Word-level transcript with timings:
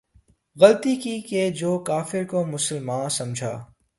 غلطی 0.57 0.95
کی 0.95 1.19
کہ 1.21 1.49
جو 1.51 1.77
کافر 1.79 2.23
کو 2.23 2.45
مسلماں 2.45 3.07
سمجھا 3.09 3.51